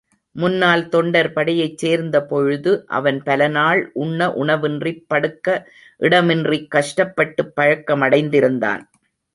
[0.35, 5.47] முன்னால் தொண்டர் படையைச் சேர்ந்தபொழுது அவன் பலநாள் உண்ண உணவின்றிப் படுக்க
[6.01, 8.83] இடமின்றிக் கஷ்டப்பட்டுப் பழக்கமடைந்திருந்தான்.